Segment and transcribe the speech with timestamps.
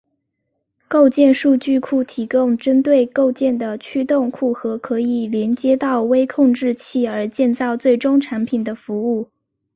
[0.87, 9.29] 构件数据库提供针对构件的驱动库和可以连接到微控制器而建造最终产品的服务。